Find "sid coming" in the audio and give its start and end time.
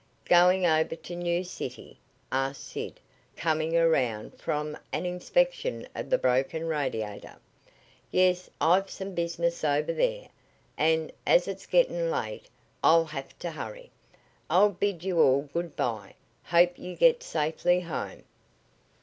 2.67-3.77